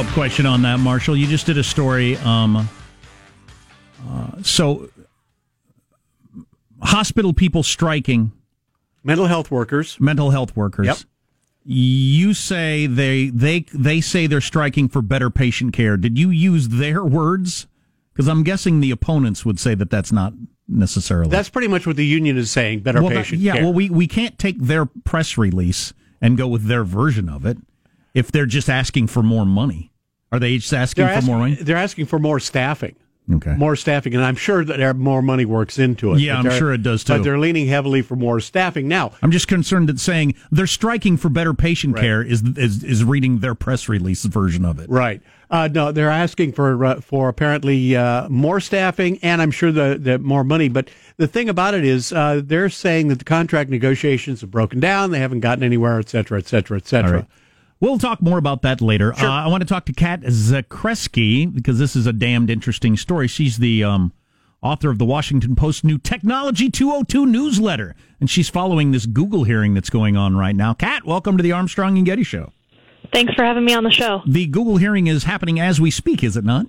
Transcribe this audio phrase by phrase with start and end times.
[0.00, 1.16] follow up question on that, Marshall.
[1.16, 2.16] You just did a story.
[2.18, 2.68] Um,
[4.08, 4.88] uh, so,
[6.82, 8.32] hospital people striking,
[9.02, 10.86] mental health workers, mental health workers.
[10.86, 10.96] Yep.
[11.64, 15.96] You say they they they say they're striking for better patient care.
[15.96, 17.66] Did you use their words?
[18.12, 20.32] Because I'm guessing the opponents would say that that's not
[20.68, 21.30] necessarily.
[21.30, 22.80] That's pretty much what the union is saying.
[22.80, 23.64] Better well, patient that, yeah, care.
[23.64, 27.58] well, we we can't take their press release and go with their version of it
[28.14, 29.92] if they're just asking for more money.
[30.32, 31.54] Are they just asking they're for asking, more money?
[31.56, 32.96] They're asking for more staffing.
[33.32, 33.54] Okay.
[33.54, 36.20] More staffing, and I'm sure that more money works into it.
[36.20, 37.12] Yeah, I'm sure it does, too.
[37.12, 39.12] But they're leaning heavily for more staffing now.
[39.22, 42.00] I'm just concerned that saying they're striking for better patient Right.
[42.00, 44.90] care is, is is reading their press release version of it.
[44.90, 45.22] Right.
[45.48, 49.96] Uh, no, they're asking for uh, for apparently uh, more staffing, and I'm sure the,
[50.00, 50.68] the more money.
[50.68, 54.80] But the thing about it is, uh, they're saying that the contract negotiations have broken
[54.80, 55.12] down.
[55.12, 57.28] They haven't gotten anywhere, et cetera, et cetera, et cetera.
[57.80, 59.14] We'll talk more about that later.
[59.14, 63.26] Uh, I want to talk to Cat Zakrzewski because this is a damned interesting story.
[63.26, 64.12] She's the um,
[64.62, 69.72] author of the Washington Post new Technology 202 newsletter, and she's following this Google hearing
[69.72, 70.74] that's going on right now.
[70.74, 72.52] Cat, welcome to the Armstrong and Getty Show.
[73.14, 74.20] Thanks for having me on the show.
[74.26, 76.66] The Google hearing is happening as we speak, is it not?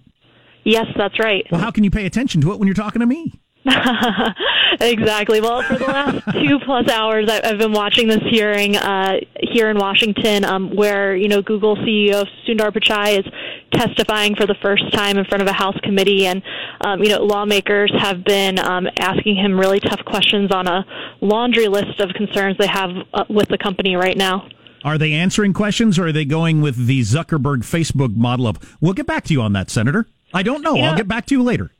[0.63, 1.45] Yes, that's right.
[1.51, 3.33] Well, how can you pay attention to it when you're talking to me?
[4.81, 5.39] exactly.
[5.39, 9.77] Well, for the last two plus hours, I've been watching this hearing uh, here in
[9.77, 13.25] Washington, um, where you know Google CEO Sundar Pichai is
[13.71, 16.41] testifying for the first time in front of a House committee, and
[16.81, 20.83] um, you know lawmakers have been um, asking him really tough questions on a
[21.21, 24.47] laundry list of concerns they have uh, with the company right now.
[24.83, 28.93] Are they answering questions or are they going with the Zuckerberg Facebook model of, we'll
[28.93, 30.07] get back to you on that, Senator?
[30.33, 30.73] I don't know.
[30.73, 31.71] You I'll get back to you later.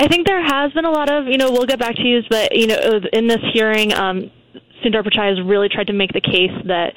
[0.00, 2.20] I think there has been a lot of, you know, we'll get back to you,
[2.30, 2.78] but you know,
[3.12, 4.30] in this hearing, um,
[4.84, 6.92] Sundar Pichai has really tried to make the case that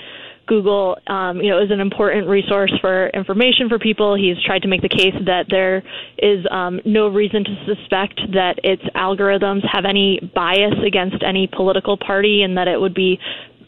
[0.48, 4.16] Google, um, you know, is an important resource for information for people.
[4.16, 5.84] He's tried to make the case that there
[6.18, 11.98] is um, no reason to suspect that its algorithms have any bias against any political
[11.98, 13.18] party, and that it would be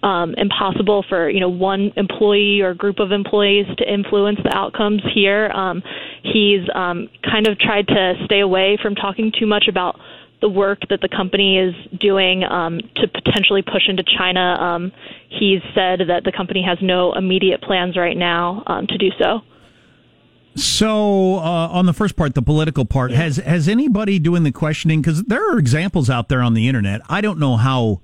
[0.04, 5.02] um, impossible for you know one employee or group of employees to influence the outcomes
[5.14, 5.50] here.
[5.50, 5.82] Um,
[6.22, 10.00] he's um, kind of tried to stay away from talking too much about
[10.42, 14.42] the work that the company is doing um, to potentially push into China.
[14.60, 14.92] Um,
[15.30, 19.40] he's said that the company has no immediate plans right now um, to do so.
[20.56, 25.02] So, uh, on the first part, the political part, has has anybody doing the questioning?
[25.02, 27.02] Because there are examples out there on the internet.
[27.10, 28.02] I don't know how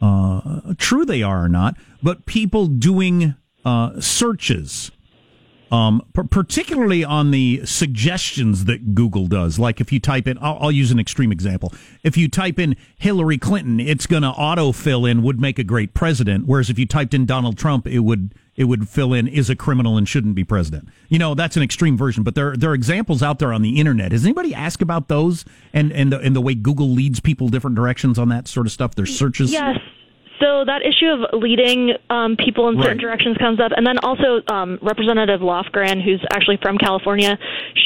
[0.00, 3.34] uh, true they are or not, but people doing
[3.64, 4.90] uh, searches,
[5.72, 9.58] um, p- particularly on the suggestions that Google does.
[9.58, 11.72] Like if you type in, I'll, I'll use an extreme example.
[12.02, 15.64] If you type in Hillary Clinton, it's going to auto fill in would make a
[15.64, 16.46] great president.
[16.46, 19.56] Whereas if you typed in Donald Trump, it would it would fill in is a
[19.56, 20.88] criminal and shouldn't be president.
[21.08, 23.78] You know, that's an extreme version, but there there are examples out there on the
[23.78, 24.12] internet.
[24.12, 27.76] Has anybody asked about those and and the, and the way Google leads people different
[27.76, 28.94] directions on that sort of stuff?
[28.94, 29.52] Their searches.
[29.52, 29.76] Yes.
[30.40, 33.00] So that issue of leading um, people in certain Right.
[33.00, 37.38] directions comes up, and then also um, Representative Lofgren, who's actually from California,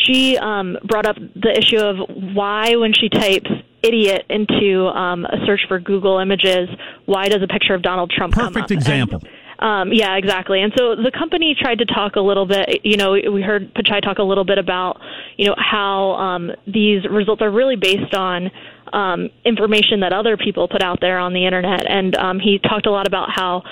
[0.04, 1.96] she um, brought up the issue of
[2.34, 3.48] why, when she types
[3.84, 6.68] "idiot" into um, a search for Google Images,
[7.06, 8.52] why does a picture of Donald Trump come up?
[8.52, 9.22] Perfect And- example.
[9.60, 10.62] Um, yeah, exactly.
[10.62, 12.80] And so the company tried to talk a little bit.
[12.82, 15.00] You know, we heard Pichai talk a little bit about,
[15.36, 18.50] you know, how um, these results are really based on
[18.94, 21.88] um, information that other people put out there on the internet.
[21.88, 23.62] And um, he talked a lot about how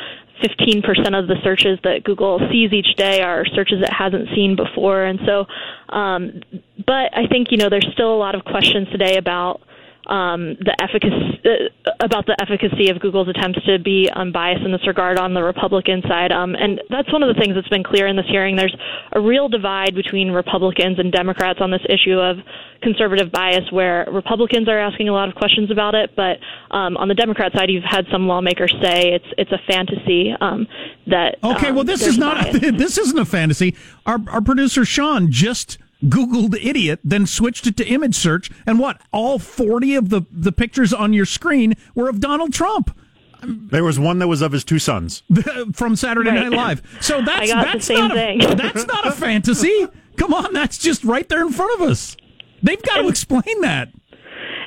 [0.42, 5.04] 15% of the searches that Google sees each day are searches it hasn't seen before.
[5.04, 5.46] And so,
[5.88, 6.42] um,
[6.86, 9.62] but I think you know there's still a lot of questions today about
[10.08, 14.86] um, the efficacy uh, about the efficacy of Google's attempts to be unbiased in this
[14.86, 16.32] regard on the Republican side.
[16.32, 18.56] Um, and that's one of the things that's been clear in this hearing.
[18.56, 18.74] There's
[19.12, 22.38] a real divide between Republicans and Democrats on this issue of
[22.82, 26.38] conservative bias, where Republicans are asking a lot of questions about it, but
[26.70, 30.66] um, on the Democrat side, you've had some lawmakers say it's it's a fantasy um,
[31.06, 31.36] that.
[31.42, 32.60] Okay, um, well, this is not bias.
[32.76, 33.74] this isn't a fantasy.
[34.06, 39.00] Our our producer Sean just Googled idiot, then switched it to image search, and what?
[39.12, 42.96] All forty of the the pictures on your screen were of Donald Trump
[43.42, 45.22] There was one that was of his two sons.
[45.72, 46.48] from Saturday Right.
[46.48, 46.98] Night Live.
[47.00, 48.44] So that's got the that's same not thing.
[48.44, 49.86] A, that's not a fantasy.
[50.16, 52.16] Come on, that's just right there in front of us.
[52.62, 53.88] They've got to explain that.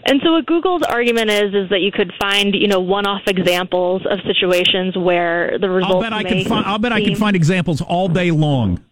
[0.06, 4.02] And so what Google's argument is is that you could find, you know, one-off examples
[4.10, 6.66] of situations where the results I'll bet I can find.
[6.66, 8.84] I'll bet I can find examples all day long.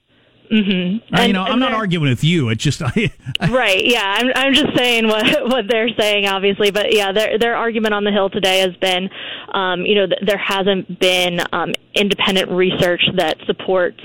[0.52, 1.02] Mhm.
[1.12, 2.50] I, you know, I'm not arguing with you.
[2.50, 3.12] It's just I,
[3.50, 3.86] right.
[3.86, 6.72] Yeah, I'm I'm just saying what what they're saying, obviously.
[6.72, 9.10] But yeah, their their argument on the Hill today has been,
[9.54, 14.02] um, you know, th- there hasn't been um, independent research that supports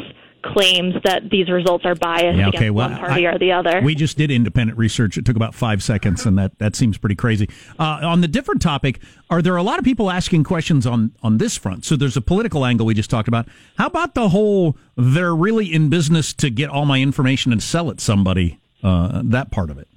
[0.52, 3.52] claims that these results are biased Yeah, okay, against well, one party I- or the
[3.52, 3.80] other.
[3.82, 5.16] We just did independent research.
[5.16, 7.48] It took about five seconds, and that, that seems pretty crazy.
[7.78, 9.00] Uh, on the different topic,
[9.30, 11.84] are there a lot of people asking questions on, on this front?
[11.84, 13.48] So there's a political angle we just talked about.
[13.78, 17.90] How about the whole they're really in business to get all my information and sell
[17.90, 18.58] it somebody?
[18.82, 19.88] Uh, that part of it.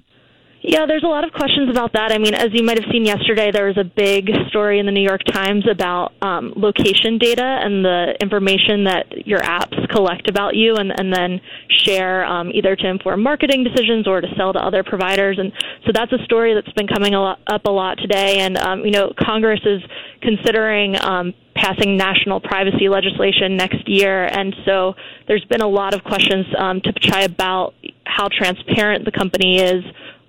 [0.68, 2.12] Yeah, there's a lot of questions about that.
[2.12, 4.92] I mean, as you might have seen yesterday, there was a big story in the
[4.92, 10.56] New York Times about um, location data and the information that your apps collect about
[10.56, 14.58] you and, and then share um, either to inform marketing decisions or to sell to
[14.58, 15.38] other providers.
[15.38, 15.54] And
[15.86, 18.40] so that's a story that's been coming a lot, up a lot today.
[18.40, 19.80] And, um, you know, Congress is
[20.20, 24.26] considering um, passing national privacy legislation next year.
[24.26, 24.96] And so
[25.28, 27.72] there's been a lot of questions um, to Pichai about
[28.04, 29.82] how transparent the company is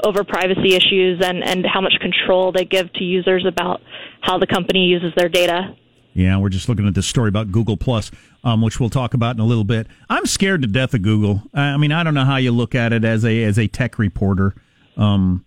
[0.03, 3.81] over privacy issues and, and how much control they give to users about
[4.21, 5.75] how the company uses their data.
[6.13, 8.11] Yeah, we're just looking at this story about Google Plus,
[8.43, 9.87] um, which we'll talk about in a little bit.
[10.09, 11.43] I'm scared to death of Google.
[11.53, 13.99] I mean, I don't know how you look at it as a as a tech
[13.99, 14.55] reporter.
[14.97, 15.45] Um,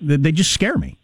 [0.00, 0.98] they, they just scare me.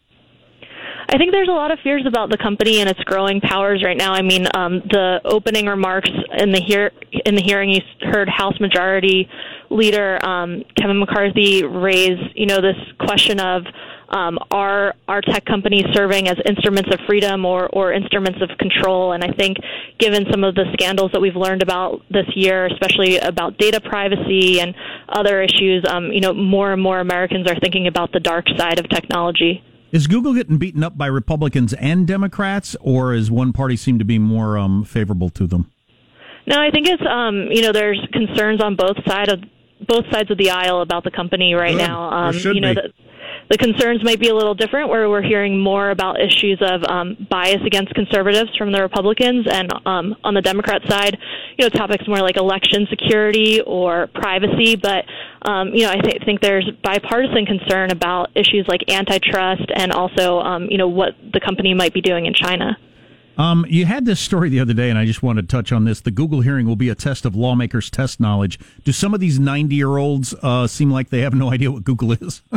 [1.13, 3.97] I think there's a lot of fears about the company and its growing powers right
[3.97, 4.13] now.
[4.13, 6.09] I mean, um, the opening remarks
[6.39, 6.93] in the hear
[7.27, 9.29] in the hearing, you heard House Majority
[9.71, 13.65] Leader um, Kevin McCarthy raise, you know, this question of
[14.11, 19.13] um, are our tech companies serving as instruments of freedom or, or instruments of control?
[19.13, 19.57] And I think,
[19.99, 24.61] given some of the scandals that we've learned about this year, especially about data privacy
[24.61, 24.77] and
[25.09, 28.79] other issues, um, you know, more and more Americans are thinking about the dark side
[28.79, 29.65] of technology.
[29.93, 34.05] Is Google getting beaten up by Republicans and Democrats, or is one party seem to
[34.05, 35.71] be more um, favorable to them?
[36.47, 39.41] No, I think it's um, you know there's concerns on both side of
[39.87, 41.87] both sides of the aisle about the company right Good.
[41.87, 42.11] now.
[42.11, 42.81] Um, you know be.
[42.81, 42.93] the,
[43.51, 47.17] the concerns might be a little different, where we're hearing more about issues of um,
[47.29, 51.19] bias against conservatives from the Republicans, and um, on the Democrat side,
[51.59, 54.77] you know topics more like election security or privacy.
[54.77, 55.05] But
[55.43, 60.39] um, you know I th- think there's bipartisan concern about issues like antitrust and also
[60.39, 62.79] um, you know what the company might be doing in China.
[63.37, 65.87] Um, you had this story the other day, and I just wanted to touch on
[65.87, 66.03] this.
[66.03, 68.61] The Google hearing will be a test of lawmakers' test knowledge.
[68.85, 71.83] Do some of these 90 year olds uh, seem like they have no idea what
[71.83, 72.43] Google is?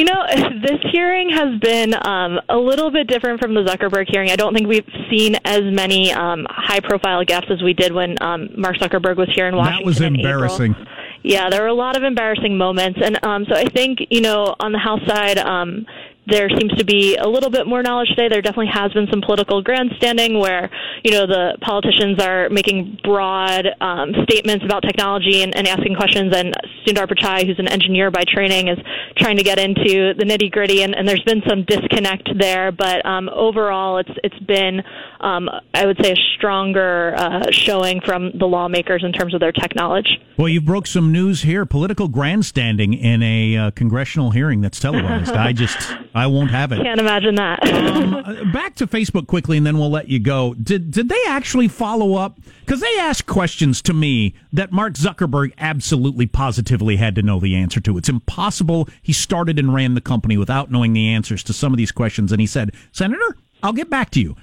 [0.00, 0.24] You know,
[0.62, 4.30] this hearing has been um, a little bit different from the Zuckerberg hearing.
[4.30, 8.48] I don't think we've seen as many um, high-profile guests as we did when um,
[8.56, 9.82] Mark Zuckerberg was here in Washington.
[9.82, 10.74] that was embarrassing.
[11.22, 14.54] Yeah, there were a lot of embarrassing moments, and um, so I think you know
[14.58, 15.84] on the House side, um,
[16.30, 18.28] there seems to be a little bit more knowledge today.
[18.28, 20.70] There definitely has been some political grandstanding where
[21.04, 26.34] you know the politicians are making broad um, statements about technology and, and asking questions,
[26.34, 26.54] and
[26.86, 28.78] Sundar Pichai, who's an engineer by training, is
[29.16, 32.72] trying to get into the nitty gritty, and, and there's been some disconnect there.
[32.72, 34.82] But um, overall, it's it's been
[35.20, 39.52] um, I would say a stronger uh, showing from the lawmakers in terms of their
[39.52, 40.18] tech knowledge.
[40.36, 45.32] Well, you broke some news here political grandstanding in a uh, congressional hearing that's televised.
[45.32, 46.82] I just, I won't have it.
[46.82, 47.60] Can't imagine that.
[48.20, 50.54] Uh, back to Facebook quickly, and then we'll let you go.
[50.54, 52.38] Did did they actually follow up?
[52.60, 57.56] Because they asked questions to me that Mark Zuckerberg absolutely positively had to know the
[57.56, 57.96] answer to.
[57.98, 58.88] It's impossible.
[59.02, 62.30] He started and ran the company without knowing the answers to some of these questions,
[62.30, 64.36] and he said, "Senator, I'll get back to you."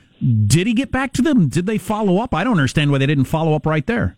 [0.45, 1.47] Did he get back to them?
[1.47, 2.33] Did they follow up?
[2.33, 4.17] I don't understand why they didn't follow up right there.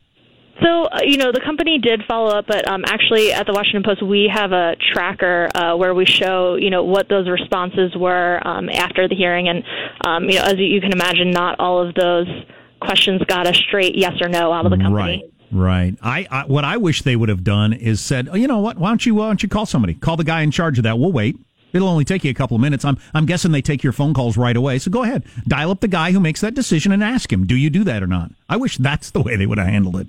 [0.61, 3.83] So, uh, you know, the company did follow up, but um, actually at the Washington
[3.83, 8.45] Post, we have a tracker uh, where we show, you know, what those responses were
[8.45, 9.47] um, after the hearing.
[9.47, 9.63] And,
[10.05, 12.27] um, you know, as you can imagine, not all of those
[12.81, 15.23] questions got a straight yes or no out of the company.
[15.51, 15.97] Right, right.
[16.01, 18.77] I, I what I wish they would have done is said, oh, you know what?
[18.77, 19.93] Why don't you why don't you call somebody?
[19.93, 20.99] Call the guy in charge of that.
[20.99, 21.37] We'll wait.
[21.71, 22.83] It'll only take you a couple of minutes.
[22.83, 24.79] I'm I'm guessing they take your phone calls right away.
[24.79, 27.55] So go ahead, dial up the guy who makes that decision and ask him, do
[27.55, 28.31] you do that or not?
[28.47, 30.07] I wish that's the way they would have handled it.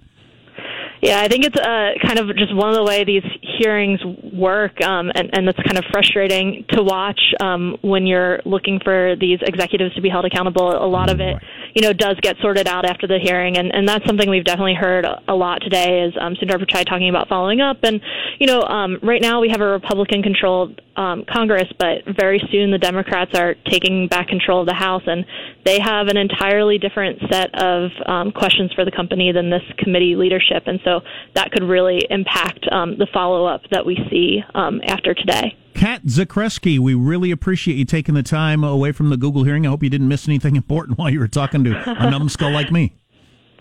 [1.02, 3.24] Yeah, I think it's uh, kind of just one of the way these
[3.58, 4.00] hearings
[4.34, 9.16] work, um, and, and it's kind of frustrating to watch um, when you're looking for
[9.18, 10.70] these executives to be held accountable.
[10.70, 11.36] A lot of it,
[11.74, 14.74] you know, does get sorted out after the hearing, and, and that's something we've definitely
[14.74, 16.02] heard a lot today.
[16.02, 18.00] Is um, Sundar Pichai talking about following up, and
[18.38, 22.78] you know, um, right now we have a Republican-controlled um, Congress, but very soon the
[22.78, 25.24] Democrats are taking back control of the House, and
[25.64, 30.16] they have an entirely different set of um, questions for the company than this committee
[30.16, 31.00] leadership, and so
[31.34, 35.56] that could really impact um, the follow-up that we see um, after today.
[35.74, 39.66] Cat Zakrzewski, we really appreciate you taking the time away from the Google hearing.
[39.66, 42.70] I hope you didn't miss anything important while you were talking to a numbskull like
[42.70, 42.94] me.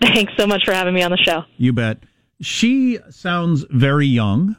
[0.02, 1.44] Thanks so much for having me on the show.
[1.56, 1.98] You bet.
[2.40, 4.56] She sounds very young,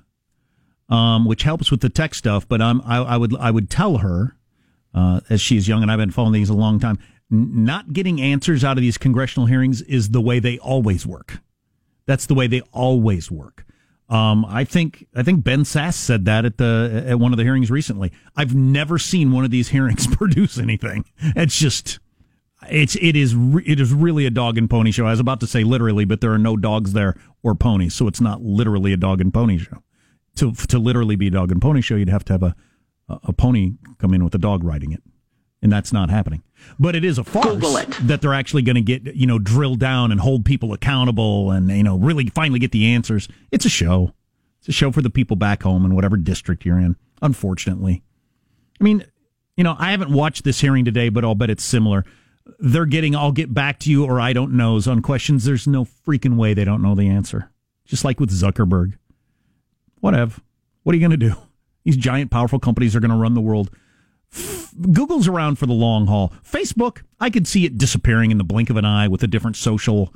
[0.90, 2.48] um, which helps with the tech stuff.
[2.48, 4.36] But um, I, I would I would tell her,
[4.94, 7.00] uh, as she's young and I've been following these a long time,
[7.32, 11.40] n- not getting answers out of these congressional hearings is the way they always work.
[12.06, 13.66] That's the way they always work.
[14.12, 17.44] Um, I think I think Ben Sasse said that at the at one of the
[17.44, 18.12] hearings recently.
[18.36, 21.06] I've never seen one of these hearings produce anything.
[21.22, 22.00] It's just
[22.70, 25.08] it's it is re- it is really a dog and pony show.
[25.08, 28.08] I was about to say literally, but there are no dogs there or ponies, so
[28.08, 29.82] it's not literally a dog and pony show.
[30.36, 32.56] To to literally be a dog and pony show, you'd have to have a
[33.24, 35.04] a pony come in with a dog riding it,
[35.62, 36.44] and that's not happening.
[36.80, 40.12] But it is a farce that they're actually going to get you know drill down
[40.12, 43.28] and hold people accountable and you know really finally get the answers.
[43.52, 44.14] It's a show.
[44.60, 46.96] It's a show for the people back home in whatever district you're in.
[47.22, 48.04] Unfortunately,
[48.80, 49.06] I mean,
[49.58, 52.06] you know, I haven't watched this hearing today, but I'll bet it's similar.
[52.60, 55.46] They're getting "I'll get back to you" or "I don't knows" on questions.
[55.46, 57.52] There's no freaking way they don't know the answer.
[57.86, 58.94] Just like with Zuckerberg.
[60.00, 60.42] Whatever.
[60.84, 61.36] What are you going to do?
[61.84, 63.70] These giant, powerful companies are going to run the world.
[64.92, 66.34] Google's around for the long haul.
[66.44, 69.56] Facebook, I could see it disappearing in the blink of an eye with a different
[69.56, 70.14] social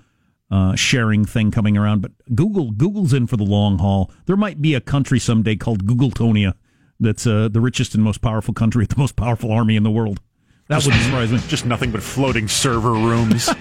[0.49, 2.01] uh, sharing thing coming around.
[2.01, 4.11] But Google, Google's in for the long haul.
[4.25, 6.53] There might be a country someday called Googletonia
[6.99, 9.91] that's uh, the richest and most powerful country with the most powerful army in the
[9.91, 10.19] world.
[10.67, 11.39] That wouldn't surprise me.
[11.47, 13.49] Just nothing but floating server rooms.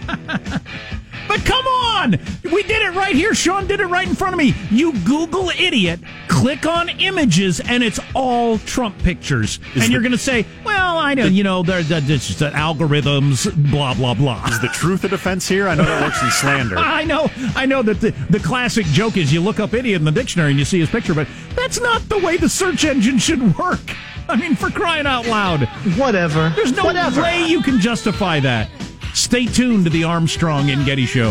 [1.27, 2.11] But come on!
[2.53, 3.35] We did it right here.
[3.35, 4.55] Sean did it right in front of me.
[4.71, 9.59] You Google idiot, click on images, and it's all Trump pictures.
[9.73, 13.71] and the- you're going to say, well, I know, you know, they're, they're just algorithms,
[13.71, 14.45] blah, blah, blah.
[14.49, 15.67] Is the truth a defense here?
[15.67, 16.77] I know that works in slander.
[16.77, 20.05] I know, I know that the, the classic joke is you look up idiot in
[20.05, 23.17] the dictionary and you see his picture, but that's not the way the search engine
[23.19, 23.81] should work.
[24.29, 25.69] I mean, for crying out loud.
[25.99, 26.51] Whatever.
[26.57, 27.23] There's no Whatever.
[27.23, 28.71] way you can justify that.
[29.13, 31.31] Stay tuned to the Armstrong and Getty Show.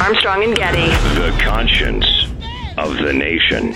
[0.00, 0.86] Armstrong and Getty.
[1.20, 2.06] The conscience
[2.76, 3.74] of the nation.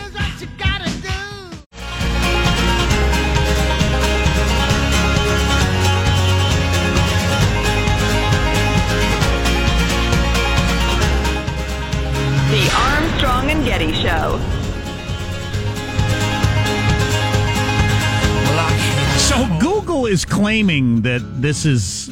[20.07, 22.09] Google is claiming that this is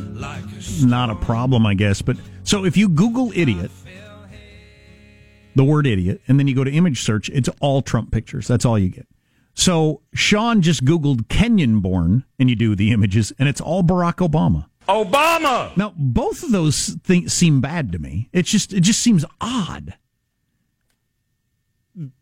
[0.85, 2.03] not a problem, I guess.
[2.03, 3.71] But so if you Google idiot,
[5.55, 8.49] the word idiot, and then you go to image search, it's all Trump pictures.
[8.49, 9.07] That's all you get.
[9.55, 14.17] So Sean just Googled Kenyan born, and you do the images, and it's all Barack
[14.29, 14.67] Obama.
[14.89, 15.77] Obama!
[15.77, 18.29] Now, both of those things seem bad to me.
[18.33, 19.95] It's just it just seems odd.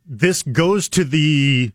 [0.05, 1.73] this goes to the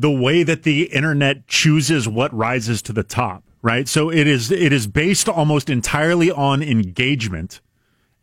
[0.00, 3.88] the way that the internet chooses what rises to the top, right?
[3.88, 7.60] So it is it is based almost entirely on engagement,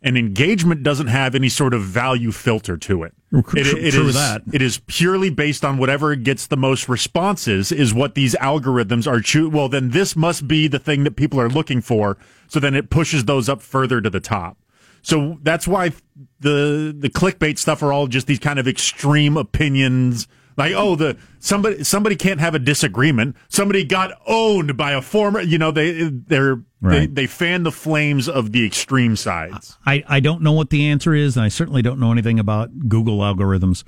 [0.02, 3.12] and engagement doesn't have any sort of value filter to it.
[3.32, 4.42] It- it true is- that.
[4.52, 9.20] It is purely based on whatever gets the most responses is what these algorithms are
[9.20, 12.16] choo- well then this must be the thing that people are looking for
[12.48, 14.56] so then it pushes those up further to the top.
[15.02, 15.92] So that's why
[16.40, 20.26] the the clickbait stuff are all just these kind of extreme opinions.
[20.56, 23.36] Like, oh, the somebody somebody can't have a disagreement.
[23.48, 25.40] Somebody got owned by a former.
[25.40, 29.76] You know, they they're they, they fan the flames of the extreme sides.
[29.84, 32.88] I, I don't know what the answer is, and I certainly don't know anything about
[32.88, 33.84] Google algorithms.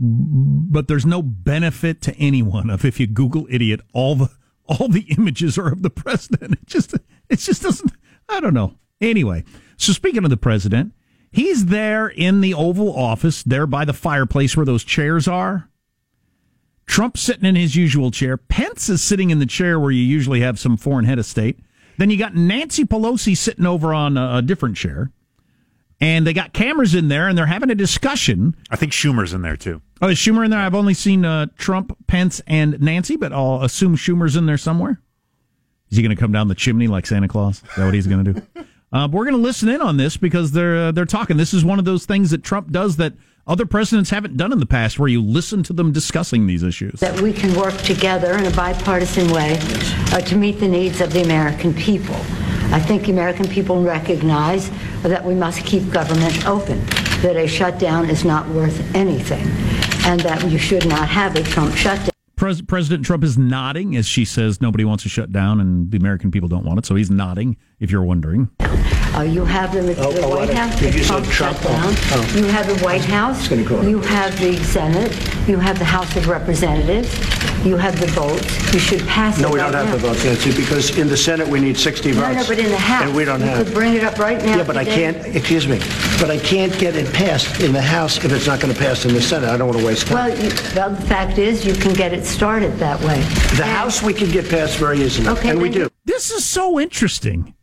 [0.00, 4.30] But there's no benefit to anyone of if you Google idiot, all the
[4.66, 6.52] all the images are of the president.
[6.54, 6.94] It just
[7.28, 7.92] it just doesn't.
[8.28, 8.74] I don't know.
[9.00, 9.44] Anyway,
[9.76, 10.92] so speaking of the president,
[11.30, 15.68] he's there in the Oval Office, there by the fireplace where those chairs are.
[16.88, 18.36] Trump's sitting in his usual chair.
[18.36, 21.60] Pence is sitting in the chair where you usually have some foreign head of state.
[21.98, 25.12] Then you got Nancy Pelosi sitting over on a, a different chair.
[26.00, 28.56] And they got cameras in there and they're having a discussion.
[28.70, 29.82] I think Schumer's in there too.
[30.00, 30.60] Oh, is Schumer in there?
[30.60, 35.00] I've only seen uh, Trump, Pence, and Nancy, but I'll assume Schumer's in there somewhere.
[35.90, 37.56] Is he going to come down the chimney like Santa Claus?
[37.56, 38.42] Is that what he's going to do?
[38.90, 41.36] Uh, but we're going to listen in on this because they're uh, they're talking.
[41.36, 43.12] This is one of those things that Trump does that
[43.48, 47.00] other presidents haven't done in the past, where you listen to them discussing these issues.
[47.00, 49.56] that we can work together in a bipartisan way
[50.12, 52.14] uh, to meet the needs of the American people.
[52.70, 54.70] I think the American people recognize
[55.02, 56.84] that we must keep government open,
[57.22, 59.46] that a shutdown is not worth anything,
[60.04, 62.10] and that you should not have a Trump shutdown.
[62.36, 65.96] Pres- President Trump is nodding as she says nobody wants to shut down and the
[65.96, 66.86] American people don't want it.
[66.86, 68.50] So he's nodding, if you're wondering.
[69.16, 70.54] Uh, you have the, the oh, White what?
[70.54, 71.56] House, Did you say Trump Trump?
[71.58, 71.82] shutdown.
[71.84, 72.36] Oh, oh.
[72.38, 73.48] You have the White House.
[73.48, 73.80] gonna go.
[73.82, 75.12] You have the Senate.
[75.48, 77.08] You have the House of Representatives.
[77.64, 78.72] You have the votes.
[78.72, 80.12] You should pass it No, we right don't have the now.
[80.12, 82.26] votes, Nancy, because in the Senate, we need 60 votes.
[82.28, 83.02] No, no, but in the House.
[83.04, 83.64] And we don't you have.
[83.66, 84.58] could bring it up right now.
[84.58, 85.12] Yeah, but I today.
[85.12, 85.78] can't, excuse me,
[86.20, 89.04] but I can't get it passed in the House if it's not going to pass
[89.04, 89.48] in the Senate.
[89.50, 90.28] I don't want to waste time.
[90.30, 93.20] Well, you, well, the fact is, you can get it started that way.
[93.56, 95.88] The And- House, we can get passed very easily, Okay, and we then do.
[96.04, 97.54] This is so interesting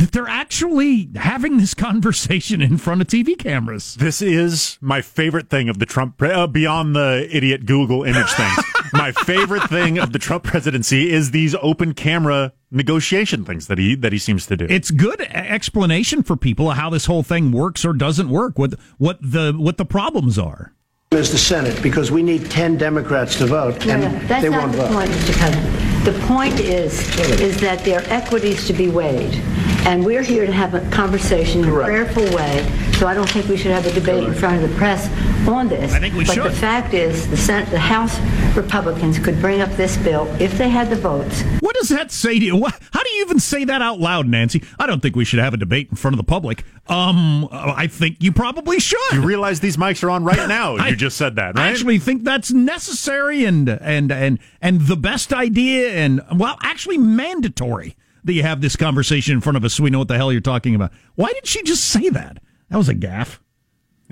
[0.00, 3.94] that they're actually having this conversation in front of TV cameras.
[3.96, 8.32] This is my favorite thing of the Trump, pre- uh, beyond the idiot Google image
[8.32, 8.58] things.
[8.94, 13.94] my favorite thing of the Trump presidency is these open camera negotiation things that he
[13.96, 14.66] that he seems to do.
[14.70, 18.58] It's good explanation for people of how this whole thing works or doesn't work.
[18.58, 20.72] What what the what the problems are.
[21.10, 24.70] Is the Senate because we need 10 Democrats to vote, No, and no, they won't
[24.72, 24.92] the vote.
[24.92, 25.36] point, Mr.
[25.38, 25.89] President.
[26.04, 26.98] The point is,
[27.40, 29.34] is that there are equities to be weighed,
[29.84, 32.66] and we're here to have a conversation in a prayerful way,
[33.00, 35.08] so I don't think we should have a debate in front of the press
[35.48, 35.94] on this.
[35.94, 36.44] I think we But should.
[36.44, 38.20] the fact is, the Senate, the House
[38.54, 41.42] Republicans could bring up this bill if they had the votes.
[41.60, 42.56] What does that say to you?
[42.56, 44.62] What, how do you even say that out loud, Nancy?
[44.78, 46.62] I don't think we should have a debate in front of the public.
[46.88, 48.98] Um, I think you probably should.
[49.12, 50.76] you realize these mics are on right now.
[50.78, 51.68] I- you just said that, right?
[51.68, 56.98] I actually think that's necessary and and and and the best idea and well, actually
[56.98, 60.18] mandatory that you have this conversation in front of us so we know what the
[60.18, 60.92] hell you're talking about.
[61.14, 62.42] Why did she just say that?
[62.70, 63.38] That was a gaffe.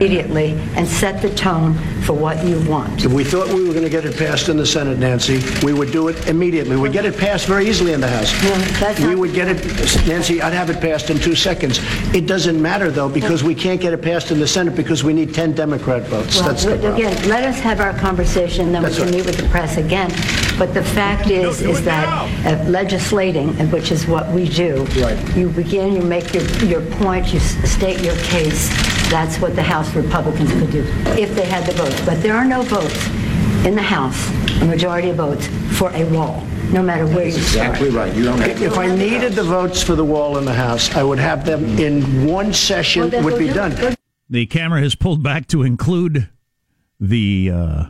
[0.00, 3.04] immediately and set the tone for what you want.
[3.04, 5.72] If we thought we were going to get it passed in the Senate, Nancy, we
[5.72, 6.76] would do it immediately.
[6.76, 8.32] We'd get it passed very easily in the House.
[8.44, 11.80] No, that's We not- would get it, Nancy, I'd have it passed in two seconds.
[12.14, 15.12] It doesn't matter, though, because we can't get it passed in the Senate because we
[15.12, 16.36] need 10 Democrat votes.
[16.36, 16.94] Well, That's the problem.
[16.94, 19.10] Again, let us have our conversation, then we can right.
[19.14, 20.10] meet with the press again.
[20.58, 22.08] But the fact is, do is it that
[22.46, 25.36] uh, legislating, and which is what we do, Right.
[25.36, 28.68] you begin, you make your, your point, you s- state your case.
[29.10, 30.82] That's what the House Republicans could do,
[31.16, 32.00] if they had the votes.
[32.04, 33.06] But there are no votes
[33.64, 34.18] in the House,
[34.60, 35.46] a majority of votes,
[35.78, 37.68] for a wall, no matter where you start.
[37.70, 38.12] Exactly right.
[38.14, 41.18] You don't If I needed the votes for the wall in the House, I would
[41.20, 43.54] have them in one session, Well, then would go be do it.
[43.54, 43.76] done.
[43.76, 43.94] Go
[44.28, 46.28] The camera has pulled back to include
[47.00, 47.84] the uh,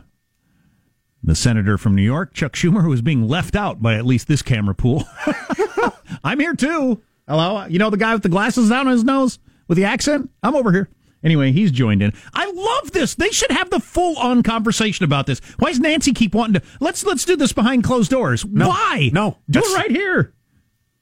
[1.23, 4.27] the senator from New York, Chuck Schumer, who is being left out by at least
[4.27, 5.05] this camera pool.
[6.23, 7.01] I'm here too.
[7.27, 10.29] Hello, you know the guy with the glasses down on his nose with the accent?
[10.41, 10.89] I'm over here.
[11.23, 12.13] Anyway, he's joined in.
[12.33, 13.15] I love this.
[13.15, 15.39] They should have the full on conversation about this.
[15.59, 16.67] Why does Nancy keep wanting to?
[16.79, 18.45] Let's let's do this behind closed doors.
[18.45, 19.09] Why?
[19.13, 20.33] no, do it right here.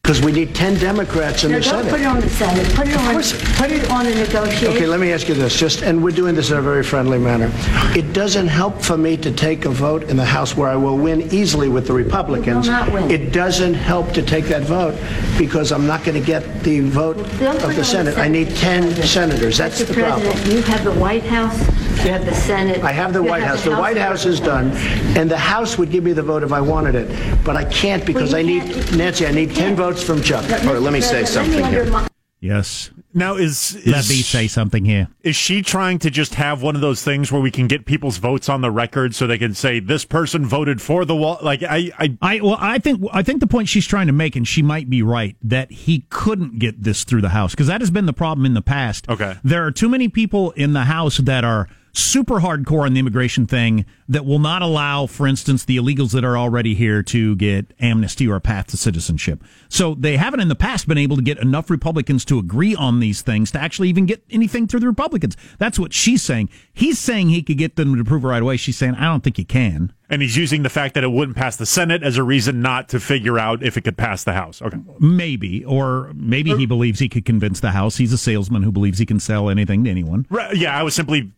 [0.08, 2.88] Because we need 10 Democrats in No, the don't put it on the Senate, put
[2.88, 4.70] it on, put it on the negotiation.
[4.70, 7.20] Okay, let me ask you this, just, and we're doing this in a very friendly
[7.20, 7.52] manner.
[7.93, 10.98] It doesn't help for me to take a vote in the House where I will
[10.98, 12.67] win easily with the Republicans.
[12.67, 13.12] You will not win.
[13.12, 14.98] It doesn't help to take that vote
[15.38, 18.17] because I'm not going to get the vote put of the Senate.
[18.17, 19.58] I need 10 senators.
[19.58, 19.88] That's Mr.
[19.88, 20.22] the problem.
[20.22, 21.60] President, you have the White House,
[22.06, 22.82] you have the Senate.
[22.84, 23.64] I have the you White House.
[23.64, 24.72] The White House is done,
[25.18, 27.44] and the House would give me the vote if I wanted it.
[27.44, 30.46] But I can't because Well, I need, can't- Nancy, I need 10 votes from Chuck.
[30.46, 30.82] Mr.
[30.82, 32.08] let me say President, something me here.
[32.40, 32.92] Yes.
[33.16, 35.08] now is, is Let me say something here.
[35.24, 38.18] Is she trying to just have one of those things where we can get people's
[38.18, 41.40] votes on the record so they can say this person voted for the wall?
[41.42, 44.36] Like I, I I well, I think I think the point she's trying to make,
[44.36, 47.82] and she might be right, that he couldn't get this through the House because that
[47.82, 49.10] has been the problem in the past.
[49.10, 49.36] Okay.
[49.44, 53.45] there are too many people in the House that are super hardcore on the immigration
[53.45, 57.73] thing that will not allow, for instance, the illegals that are already here to get
[57.80, 59.43] amnesty or a path to citizenship.
[59.67, 63.00] So they haven't in the past been able to get enough Republicans to agree on
[63.00, 65.36] these things to actually even get anything through the Republicans.
[65.58, 66.50] That's what she's saying.
[66.73, 68.58] He's saying he could get them to approve it right away.
[68.58, 69.91] She's saying, I don't think he can.
[70.10, 72.88] and he's using the fact that it wouldn't pass the Senate as a reason not
[72.89, 74.62] to figure out if it could pass the House.
[74.62, 74.78] Okay.
[75.00, 77.97] Maybe, or maybe he believes he could convince the House.
[77.97, 80.26] He's a salesman who believes he can sell anything to anyone.
[80.30, 81.32] Right, yeah, I was simply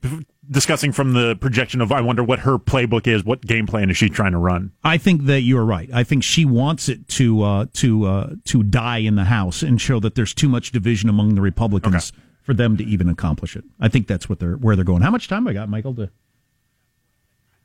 [0.50, 3.98] discussing from the projection of I wonder what her playbook is, what game plan is
[3.98, 4.72] she trying to run?
[4.84, 5.90] I think that you're right.
[5.94, 9.80] I think she wants it to uh, to uh, to die in the House and
[9.80, 12.12] show that there's too much division among the Republicans
[12.44, 13.64] for them to even accomplish it.
[13.80, 15.02] I think that's what they're where they're going.
[15.02, 15.94] How much time I got, Michael?
[15.96, 16.10] To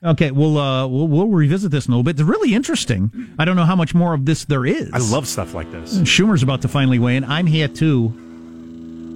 [0.04, 2.20] okay, we'll uh, we'll we'll revisit this in a little bit.
[2.20, 3.34] It's really interesting.
[3.38, 4.90] I don't know how much more of this there is.
[4.92, 5.98] I love stuff like this.
[5.98, 7.24] Schumer's about to finally weigh in.
[7.24, 8.23] I'm here too.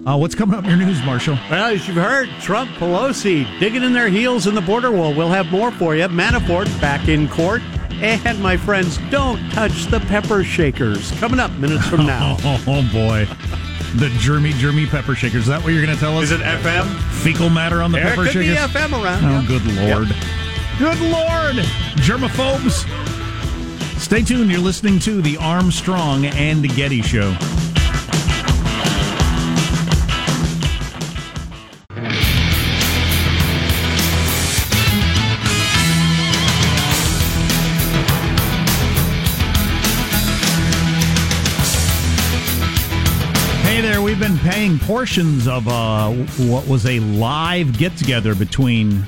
[0.06, 1.37] Uh, what's coming up in your news, Marshall?
[1.50, 5.12] Well, as you've heard, Trump, Pelosi digging in their heels in the border wall.
[5.14, 6.04] We'll have more for you.
[6.04, 7.61] Manafort back in court.
[8.00, 11.11] And my friends, don't touch the pepper shakers.
[11.18, 12.37] Coming up minutes from now.
[12.44, 13.24] Oh, oh, boy.
[13.96, 15.42] The germy, germy pepper shakers.
[15.42, 16.24] Is that what you're going to tell us?
[16.24, 16.87] Is it FM?
[17.22, 18.70] fecal matter on the There pepper could be shakers?
[18.70, 19.24] FM around.
[19.24, 19.46] Oh, yeah.
[19.46, 20.08] good lord.
[20.78, 21.56] Good lord.
[21.98, 22.87] Germaphobes.
[23.98, 24.50] Stay tuned.
[24.50, 27.37] You're listening to the Armstrong and Getty Show.
[43.79, 49.05] Hey there, we've been paying portions of uh, what was a live get together between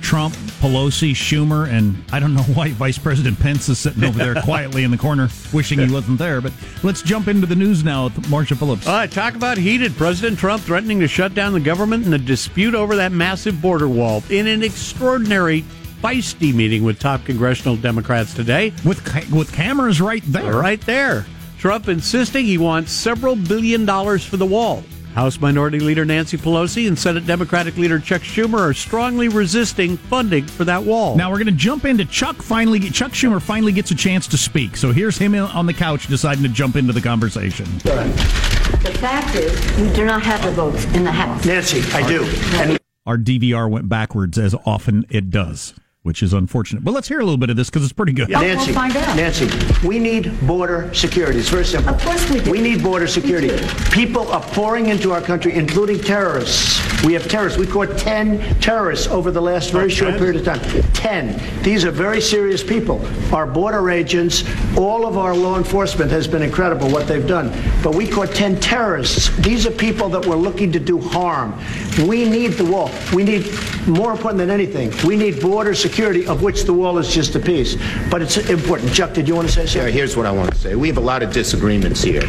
[0.00, 4.34] Trump Pelosi, Schumer, and I don't know why Vice President Pence is sitting over there
[4.44, 6.40] quietly in the corner, wishing he wasn't there.
[6.40, 8.86] But let's jump into the news now with Marshall Phillips.
[8.86, 9.94] All right, talk about heated.
[9.94, 13.90] President Trump threatening to shut down the government in a dispute over that massive border
[13.90, 15.66] wall in an extraordinary
[16.02, 18.72] feisty meeting with top congressional Democrats today.
[18.86, 20.54] With ca- with cameras right there.
[20.54, 21.26] Right there.
[21.64, 24.84] Trump insisting he wants several billion dollars for the wall.
[25.14, 30.44] House Minority Leader Nancy Pelosi and Senate Democratic Leader Chuck Schumer are strongly resisting funding
[30.44, 31.16] for that wall.
[31.16, 32.36] Now we're going to jump into Chuck.
[32.36, 34.76] Finally, Chuck Schumer finally gets a chance to speak.
[34.76, 37.64] So here's him on the couch deciding to jump into the conversation.
[37.78, 41.46] The fact is, we do not have the votes in the House.
[41.46, 42.24] Nancy, I do.
[42.56, 45.72] And Our DVR went backwards as often it does,
[46.04, 46.84] which is unfortunate.
[46.84, 48.28] But let's hear a little bit of this because it's pretty good.
[48.28, 48.38] Yeah.
[48.38, 49.16] Oh, Nancy, We'll find out.
[49.16, 49.48] Nancy,
[49.88, 51.38] we need border security.
[51.38, 51.94] It's very simple.
[51.94, 52.50] Of course we do.
[52.50, 53.48] We need border security.
[53.90, 56.78] People are pouring into our country, including terrorists.
[57.04, 57.58] We have terrorists.
[57.58, 60.60] We caught 10 terrorists over the last very short period of time.
[60.92, 61.62] 10.
[61.62, 63.00] These are very serious people.
[63.34, 64.44] Our border agents,
[64.76, 67.50] all of our law enforcement has been incredible what they've done.
[67.82, 69.34] But we caught 10 terrorists.
[69.38, 71.58] These are people that were looking to do harm.
[72.06, 72.90] We need the wall.
[73.14, 73.50] We need,
[73.86, 77.40] more important than anything, we need border security, of which the wall is just a
[77.40, 77.76] piece.
[78.10, 78.92] But it's important.
[78.92, 79.92] Chuck, did you want to say Yeah, something?
[79.94, 80.74] here's what I want to say.
[80.74, 82.22] We have a lot of disagreements here.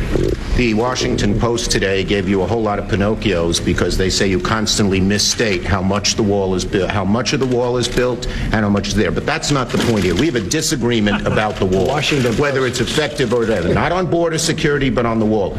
[0.55, 4.39] The Washington Post today gave you a whole lot of Pinocchios because they say you
[4.39, 8.27] constantly misstate how much the wall is built, how much of the wall is built,
[8.27, 9.11] and how much is there.
[9.11, 10.13] But that's not the point here.
[10.15, 13.73] We have a disagreement about the wall, Washington whether it's effective or whatever.
[13.73, 15.57] Not on border security, but on the wall.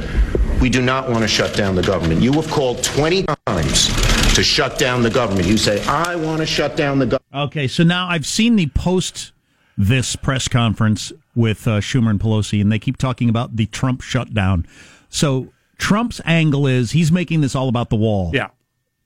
[0.61, 2.23] We do not want to shut down the government.
[2.23, 3.89] You have called 20 times
[4.35, 5.47] to shut down the government.
[5.47, 7.26] You say, I want to shut down the government.
[7.37, 9.33] Okay, so now I've seen the post
[9.77, 14.01] this press conference with uh, Schumer and Pelosi, and they keep talking about the Trump
[14.01, 14.67] shutdown.
[15.11, 18.31] So Trump's angle is he's making this all about the wall.
[18.33, 18.49] yeah.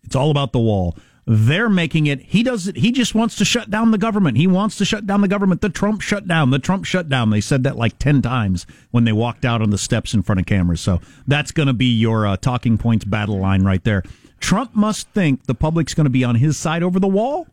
[0.04, 0.96] It's all about the wall.
[1.26, 2.20] They're making it.
[2.20, 2.76] He does it.
[2.76, 4.38] He just wants to shut down the government.
[4.38, 5.60] He wants to shut down the government.
[5.60, 6.50] The Trump shutdown.
[6.50, 7.30] The Trump shutdown.
[7.30, 10.40] They said that like ten times when they walked out on the steps in front
[10.40, 10.80] of cameras.
[10.80, 14.02] So that's going to be your uh, talking points battle line right there.
[14.40, 17.46] Trump must think the public's going to be on his side over the wall.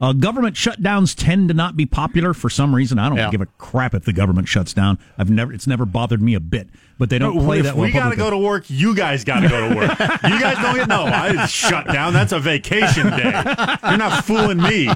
[0.00, 2.98] Uh, government shutdowns tend to not be popular for some reason.
[2.98, 3.30] I don't Yeah.
[3.30, 4.98] give a crap if the government shuts down.
[5.18, 5.52] I've never.
[5.52, 6.68] It's never bothered me a bit.
[6.98, 7.86] But they don't play if that well.
[7.86, 9.90] we got to go to work, you guys got to go to work.
[10.00, 11.04] you guys don't get no.
[11.04, 12.12] I shut down.
[12.12, 13.42] That's a vacation day.
[13.84, 14.90] You're not fooling me.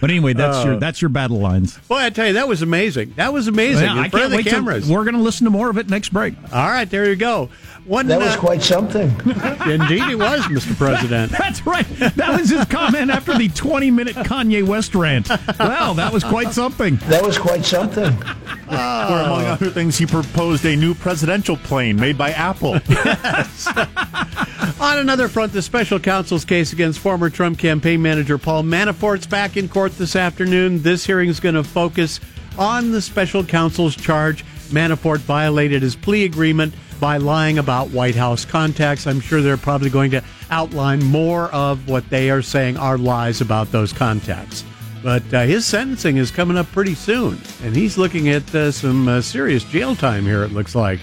[0.00, 1.78] But anyway, that's your that's your battle lines.
[1.88, 3.14] Boy, I tell you, that was amazing.
[3.16, 3.84] That was amazing.
[3.86, 4.88] Yeah, I can't wait to- cameras.
[4.88, 6.34] we're going to listen to more of it next break.
[6.52, 7.48] All right, there you go.
[7.90, 9.08] One, That was uh, quite something.
[9.66, 10.76] indeed it was, Mr.
[10.76, 11.32] President.
[11.38, 11.84] That's right.
[12.14, 15.28] That was his comment after the 20 minute Kanye West rant.
[15.58, 16.98] Well, that was quite something.
[17.08, 18.12] That was quite something.
[18.12, 22.74] Where, among other things, he proposed a new presidential plane made by Apple.
[24.80, 29.56] On another front, the special counsel's case against former Trump campaign manager Paul Manafort's back
[29.56, 30.82] in court this afternoon.
[30.82, 32.20] This hearing is going to focus
[32.56, 34.44] on the special counsel's charge.
[34.68, 39.06] Manafort violated his plea agreement by lying about White House contacts.
[39.06, 43.40] I'm sure they're probably going to outline more of what they are saying are lies
[43.40, 44.64] about those contacts.
[45.02, 49.08] But uh, his sentencing is coming up pretty soon, and he's looking at uh, some
[49.08, 51.00] uh, serious jail time here, it looks like.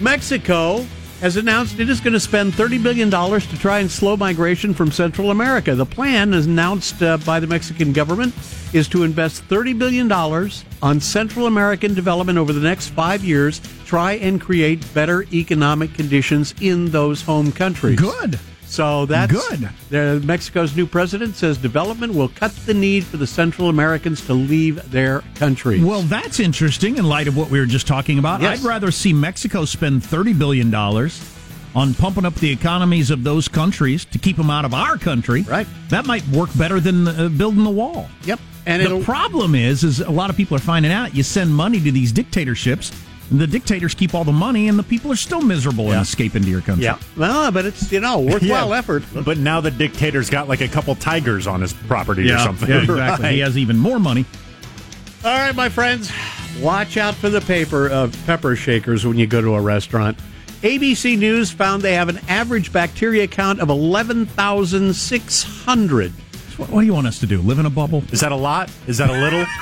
[0.00, 0.86] Mexico
[1.24, 4.92] has announced it is going to spend $30 billion to try and slow migration from
[4.92, 5.74] Central America.
[5.74, 8.34] The plan, as announced uh, by the Mexican government,
[8.74, 10.12] is to invest $30 billion
[10.82, 16.54] on Central American development over the next five years, try and create better economic conditions
[16.60, 17.98] in those home countries.
[17.98, 18.38] Good.
[18.74, 19.68] So that's Good.
[19.90, 24.34] The, Mexico's new president says development will cut the need for the Central Americans to
[24.34, 25.82] leave their country.
[25.82, 28.40] Well, that's interesting in light of what we were just talking about.
[28.40, 28.58] Yes.
[28.58, 34.04] I'd rather see Mexico spend $30 billion on pumping up the economies of those countries
[34.06, 35.42] to keep them out of our country.
[35.42, 35.68] Right.
[35.90, 38.08] That might work better than uh, building the wall.
[38.24, 38.40] Yep.
[38.66, 41.78] And the problem is, is a lot of people are finding out you send money
[41.80, 42.90] to these dictatorships,
[43.30, 46.50] the dictators keep all the money, and the people are still miserable and escape into
[46.50, 46.84] your country.
[46.84, 46.98] yeah.
[47.16, 48.78] Well, but it's you know worthwhile Yeah.
[48.78, 49.02] effort.
[49.24, 52.68] But now the dictator's got like a couple tigers on his property or something.
[52.68, 53.30] Yeah, exactly.
[53.30, 54.24] He has even more money.
[55.24, 56.12] All right, my friends,
[56.60, 60.18] watch out for the paper of pepper shakers when you go to a restaurant.
[60.60, 66.12] ABC News found they have an average bacteria count of 11,600.
[66.56, 67.40] What, what do you want us to do?
[67.42, 68.02] Live in a bubble?
[68.12, 68.70] Is that a lot?
[68.86, 69.44] Is that a little?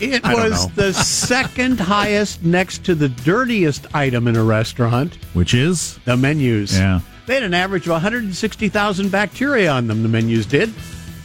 [0.00, 5.54] It I was the second highest next to the dirtiest item in a restaurant, Which
[5.54, 5.98] is?
[6.04, 6.76] the menus.
[6.78, 7.00] Yeah.
[7.26, 10.72] They had an average of 160,000 bacteria on them, the menus did.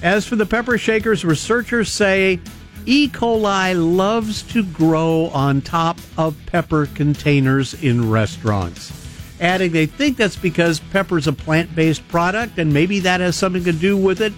[0.02, 2.40] As for the pepper shakers, researchers say
[2.86, 3.08] E.
[3.10, 8.92] coli loves to grow on top of pepper containers in restaurants.
[9.40, 13.64] Adding, they think that's because pepper's a plant based product and maybe that has something
[13.66, 14.34] to do with it.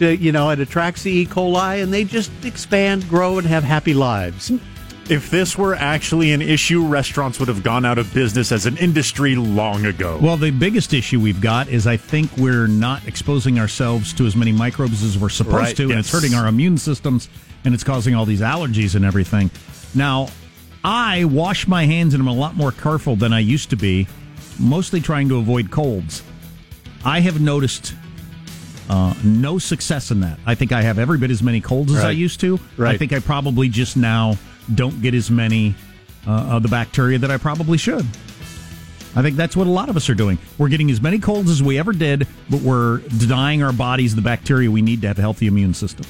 [0.00, 1.26] Uh, you know, it attracts the E.
[1.26, 4.50] coli, and they just expand, grow, and have happy lives.
[5.10, 8.78] If this were actually an issue, restaurants would have gone out of business as an
[8.78, 10.18] industry long ago.
[10.22, 14.34] Well, the biggest issue we've got is I think we're not exposing ourselves to as
[14.34, 17.28] many microbes as we're supposed Right, to, and it's hurting our immune systems,
[17.66, 19.50] and it's causing all these allergies and everything.
[19.94, 20.28] Now,
[20.82, 24.06] I wash my hands and I'm a lot more careful than I used to be,
[24.58, 26.22] mostly trying to avoid colds.
[27.04, 27.94] I have noticed
[28.88, 30.38] uh, no success in that.
[30.46, 32.58] I think I have every bit as many colds as I used to.
[32.78, 34.36] I think I probably just now
[34.74, 35.74] don't get as many
[36.26, 38.06] uh, of the bacteria that I probably should.
[39.16, 40.38] I think that's what a lot of us are doing.
[40.58, 44.22] We're getting as many colds as we ever did, but we're denying our bodies the
[44.22, 46.08] bacteria we need to have a healthy immune systems.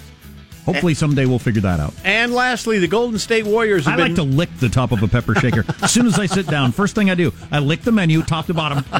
[0.65, 1.93] Hopefully, someday we'll figure that out.
[2.05, 4.07] And lastly, the Golden State Warriors have I been.
[4.09, 5.63] like to lick the top of a pepper shaker.
[5.83, 8.47] as soon as I sit down, first thing I do, I lick the menu, top
[8.47, 8.83] to bottom.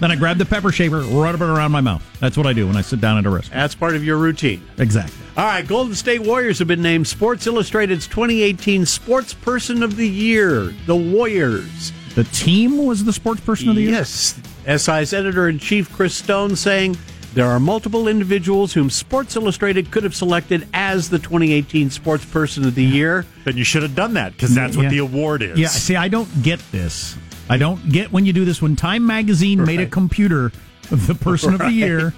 [0.00, 2.02] Then I grab the pepper shaver, rub it around my mouth.
[2.20, 3.54] That's what I do when I sit down at a restaurant.
[3.54, 4.62] That's part of your routine.
[4.78, 5.16] Exactly.
[5.36, 10.08] All right, Golden State Warriors have been named Sports Illustrated's 2018 Sports Person of the
[10.08, 10.74] Year.
[10.86, 11.92] The Warriors.
[12.14, 13.90] The team was the sports person of the year?
[13.92, 14.40] Yes.
[14.66, 16.96] SI's editor in chief, Chris Stone, saying
[17.34, 22.64] there are multiple individuals whom Sports Illustrated could have selected as the 2018 Sports Person
[22.66, 23.26] of the Year.
[23.44, 25.58] then you should have done that because that's what the award is.
[25.58, 27.16] Yeah, see, I don't get this.
[27.48, 28.60] I don't get when you do this.
[28.60, 30.46] When Time Magazine made a computer
[30.90, 32.12] of the person of the year,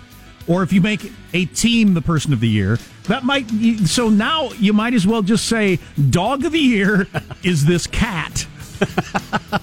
[0.47, 3.49] or if you make a team the person of the year, that might.
[3.87, 5.79] So now you might as well just say
[6.11, 7.07] dog of the year
[7.43, 8.47] is this cat,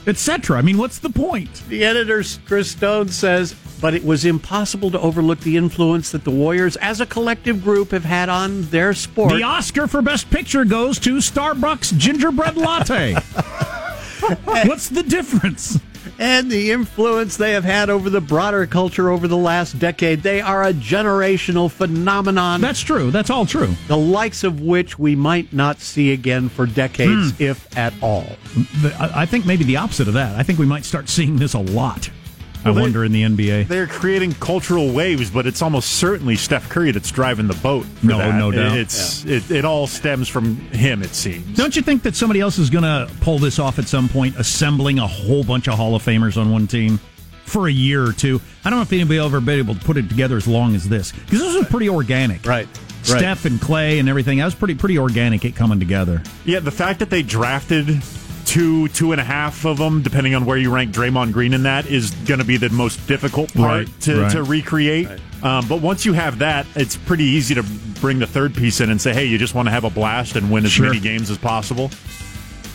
[0.07, 0.57] etc.
[0.57, 1.63] I mean, what's the point?
[1.67, 6.31] The editor, Chris Stone, says, but it was impossible to overlook the influence that the
[6.31, 9.33] Warriors as a collective group have had on their sport.
[9.33, 13.15] The Oscar for Best Picture goes to Starbucks Gingerbread Latte.
[14.65, 15.79] What's the difference?
[16.19, 20.21] and the influence they have had over the broader culture over the last decade.
[20.21, 22.61] They are a generational phenomenon.
[22.61, 23.11] That's true.
[23.11, 23.73] That's all true.
[23.87, 27.43] the likes of which we might not see again for decades, hmm.
[27.43, 28.25] if at all.
[28.99, 30.35] I I think maybe the opposite of that.
[30.35, 32.09] I think we might start seeing this a lot.
[32.65, 33.67] I Well, wonder in the NBA.
[33.67, 37.85] They're creating cultural waves, but it's almost certainly Steph Curry that's driving the boat.
[38.01, 38.35] No, that.
[38.35, 38.75] no doubt.
[38.77, 41.03] It's it, it all stems from him.
[41.03, 41.55] It seems.
[41.55, 44.35] Don't you think that somebody else is going to pull this off at some point,
[44.37, 46.97] assembling a whole bunch of Hall of Famers on one team
[47.43, 48.41] for a year or two?
[48.63, 50.89] I don't know if anybody ever been able to put it together as long as
[50.89, 52.67] this because this was pretty organic, Right.
[53.03, 54.39] Steph and Clay and everything.
[54.39, 55.45] That was pretty pretty organic.
[55.45, 56.23] It coming together.
[56.45, 58.01] Yeah, the fact that they drafted
[58.45, 61.63] two, two and a half of them, depending on where you rank Draymond Green in
[61.63, 64.31] that, is going to be the most difficult part Right, to, right.
[64.31, 65.07] to recreate.
[65.43, 67.63] Um, but once you have that, it's pretty easy to
[68.01, 70.35] bring the third piece in and say, hey, you just want to have a blast
[70.35, 70.87] and win as Sure.
[70.87, 71.89] many games as possible.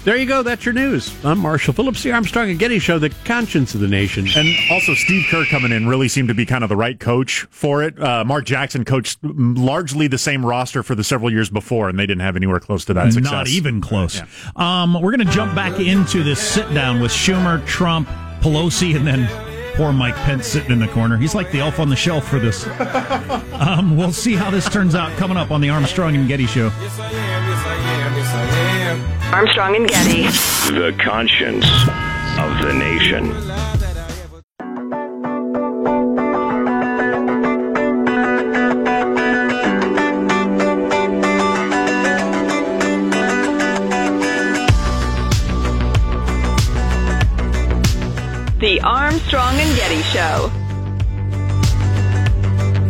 [0.03, 0.43] There you go.
[0.43, 1.15] That's your news.
[1.25, 4.27] I'm Marshall Phillips, the Armstrong and Getty Show, the conscience of the nation.
[4.35, 7.47] And also, Steve Kerr coming in really seemed to be kind of the right coach
[7.51, 8.01] for it.
[8.01, 12.07] Uh, Mark Jackson coached largely the same roster for the several years before, and they
[12.07, 13.31] didn't have anywhere close to that success.
[13.31, 14.17] Not even close.
[14.17, 14.27] Yeah.
[14.57, 18.09] Um, we're going to jump back into this sit down with Schumer, Trump,
[18.41, 19.29] Pelosi, and then
[19.75, 21.19] poor Mike Pence sitting in the corner.
[21.19, 22.67] He's like the elf on the shelf for this.
[23.53, 26.71] um, we'll see how this turns out coming up on the Armstrong and Getty Show.
[29.33, 30.23] Armstrong and Getty.
[30.73, 31.65] The conscience
[32.37, 33.31] of the nation.
[48.59, 50.51] The Armstrong and Getty Show.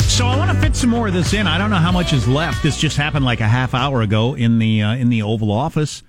[0.09, 1.46] So I want to fit some more of this in.
[1.46, 2.62] I don't know how much is left.
[2.62, 6.03] This just happened like a half hour ago in the uh, in the Oval Office.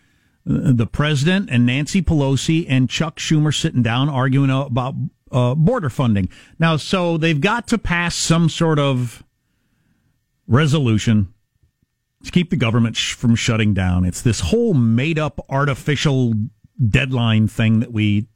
[0.45, 4.95] The president and Nancy Pelosi and Chuck Schumer sitting down arguing about
[5.31, 6.29] uh, border funding.
[6.59, 9.23] Now, so they've got to pass some sort of
[10.47, 11.33] resolution
[12.23, 14.03] to keep the government sh- from shutting down.
[14.03, 16.33] It's this whole made up artificial
[16.89, 18.27] deadline thing that we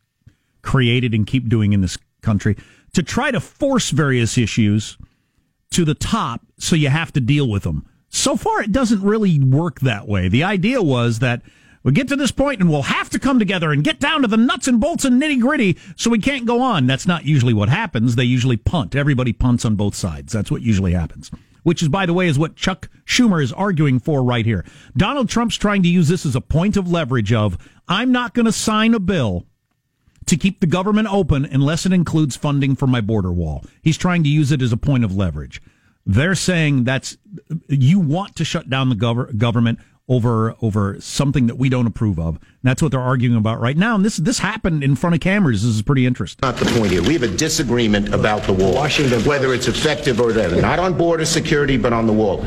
[0.62, 2.56] created and keep doing in this country
[2.94, 4.98] to try to force various issues
[5.72, 7.86] to the top so you have to deal with them.
[8.10, 10.30] So far, it doesn't really work that way.
[10.30, 11.42] The idea was that
[11.86, 14.28] we get to this point and we'll have to come together and get down to
[14.28, 16.88] the nuts and bolts and nitty gritty so we can't go on.
[16.88, 18.16] That's not usually what happens.
[18.16, 18.96] They usually punt.
[18.96, 20.34] Everybody punts on both sides.
[20.34, 21.30] That's what usually happens.
[21.62, 24.66] Which is, by the way, is what Chuck Schumer is arguing for right here.
[24.98, 27.56] Donald Trump's trying to use this as a point of leverage of,
[27.88, 29.46] I'm not going to sign a bill
[30.26, 33.64] to keep the government open unless it includes funding for my border wall.
[33.84, 35.62] He's trying to use it as a point of leverage.
[36.04, 37.18] They're saying that's
[37.68, 42.20] you want to shut down the gov- government over over something that we don't approve
[42.20, 42.36] of.
[42.36, 43.96] And that's what they're arguing about right now.
[43.96, 45.64] And this this happened in front of cameras.
[45.64, 46.40] This is pretty interesting.
[46.44, 47.02] Not the point here.
[47.02, 50.62] We have a disagreement about the wall, Washington, whether it's effective or whatever.
[50.62, 52.46] Not on border security, but on the wall.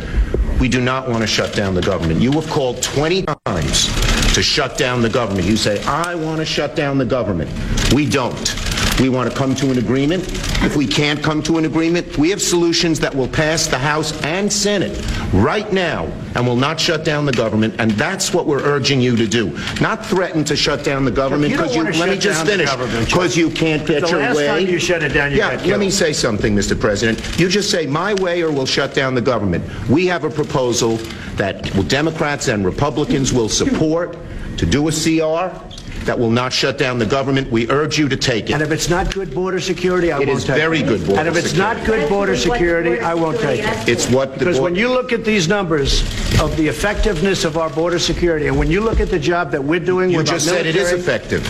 [0.60, 2.20] We do not want to shut down the government.
[2.20, 3.86] You have called 20 times
[4.34, 5.46] to shut down the government.
[5.46, 7.50] You say, I want to shut down the government.
[7.92, 8.54] We don't.
[9.00, 10.24] We want to come to an agreement.
[10.64, 14.20] If we can't come to an agreement, we have solutions that will pass the House
[14.22, 15.00] and Senate
[15.32, 17.76] right now and will not shut down the government.
[17.78, 19.56] And that's what we're urging you to do.
[19.80, 22.68] Not threaten to shut down the government because you, wanna let me just finish.
[23.06, 24.46] Because you can't get The your last way.
[24.46, 26.78] time you shut it down, you yeah, let me say something, Mr.
[26.78, 27.38] President.
[27.38, 29.64] You just say my way or we'll shut down the government.
[29.88, 30.96] We have a proposal
[31.36, 34.16] that Democrats and Republicans will support
[34.56, 35.56] to do a CR
[36.08, 37.50] that will not shut down the government.
[37.50, 38.54] We urge you to take it.
[38.54, 40.52] And if it's not good border security, I It won't take it.
[40.52, 43.60] It is very good border And if it's not good border security, I won't take
[43.62, 43.88] it.
[43.88, 46.00] It's what the Because board- when you look at these numbers
[46.40, 49.62] of the effectiveness of our border security, and when you look at the job that
[49.62, 51.42] we're doing you with just our said it is effective.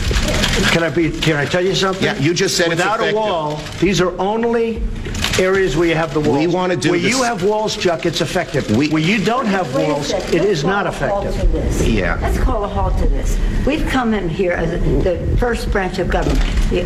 [0.72, 1.10] Can I be?
[1.10, 2.04] Can I tell you something?
[2.04, 3.16] Yeah, you just said it's without effective.
[3.16, 4.82] a wall, these are only
[5.38, 6.38] areas where you have the walls.
[6.38, 8.70] We wanna do Where this- you have walls, Chuck, it's effective.
[8.76, 10.34] We- where you don't have Wait walls, second.
[10.34, 11.88] it Let's is not call a halt effective.
[11.88, 12.18] Yeah.
[12.20, 13.36] Let's call a halt to this.
[13.66, 14.70] We've come in here as
[15.04, 16.40] the first branch of government.
[16.70, 16.84] The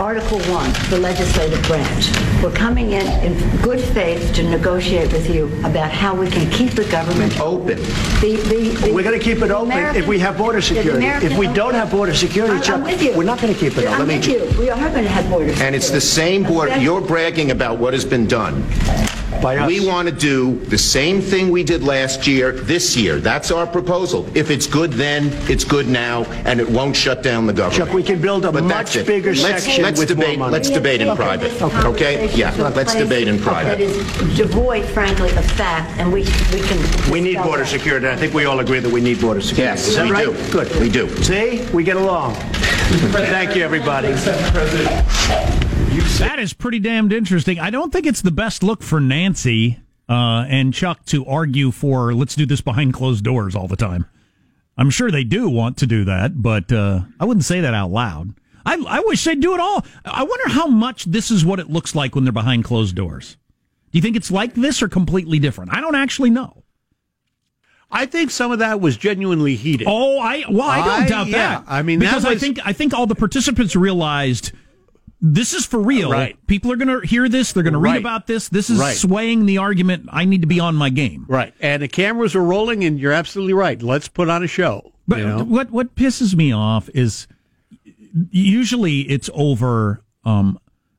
[0.00, 2.10] Article 1, the legislative branch.
[2.42, 6.70] We're coming in in good faith to negotiate with you about how we can keep
[6.72, 7.76] the government Open.
[8.20, 10.96] The, the, the- We're going to keep it the open if we have border security.
[11.04, 13.16] American- If we don't have border security, I'm- Chuck, I'm with you.
[13.16, 14.06] we're not going to keep it I'm open.
[14.18, 14.58] with you.
[14.58, 15.64] We are going to have border security.
[15.66, 16.76] And it's the same border.
[16.78, 18.64] You're bragging about what has been done.
[19.40, 19.66] By us.
[19.66, 23.18] We want to do the same thing we did last year, this year.
[23.18, 24.28] That's our proposal.
[24.36, 27.86] If it's good then, it's good now, and it won't shut down the government.
[27.88, 29.06] Chuck, we can build a But much it.
[29.06, 30.52] bigger Let's- section let's with debate, more money.
[30.52, 32.30] Let's debate in private, okay?
[32.34, 33.80] Yeah, let's debate in private.
[33.80, 36.20] is devoid, frankly, of fact, and we,
[36.52, 37.10] we can.
[37.10, 37.68] We need border that.
[37.68, 38.08] security.
[38.08, 39.62] I think we all agree that we need border security.
[39.80, 40.26] Yes, Is that we right?
[40.26, 40.50] do.
[40.52, 40.74] Good.
[40.80, 41.08] We do.
[41.22, 41.66] See?
[41.72, 42.34] We get along.
[42.34, 44.12] Thank you, everybody.
[46.18, 47.58] That is pretty damned interesting.
[47.58, 49.78] I don't think it's the best look for Nancy
[50.08, 54.06] uh, and Chuck to argue for let's do this behind closed doors all the time.
[54.76, 57.90] I'm sure they do want to do that, but uh, I wouldn't say that out
[57.90, 58.34] loud.
[58.64, 59.84] I, I wish they'd do it all.
[60.04, 63.36] I wonder how much this is what it looks like when they're behind closed doors.
[63.90, 65.74] Do you think it's like this or completely different?
[65.74, 66.62] I don't actually know.
[67.90, 69.86] I think some of that was genuinely heated.
[69.90, 71.64] Oh, I well, I don't I- doubt yeah, that.
[71.66, 74.52] I mean, that because I think I think all the participants realized
[75.22, 76.10] this is for real.
[76.10, 76.36] Right.
[76.48, 77.52] People are going to hear this.
[77.52, 78.00] They're going to read Right.
[78.00, 78.48] about this.
[78.48, 78.96] This is Right.
[78.96, 80.08] swaying the argument.
[80.10, 81.24] I need to be on my game.
[81.28, 81.54] Right.
[81.60, 83.80] And the cameras are rolling, and you're absolutely right.
[83.80, 84.92] Let's put on a show.
[85.06, 85.44] But you know?
[85.44, 87.26] what what pisses me off is
[88.30, 90.58] usually it's over um,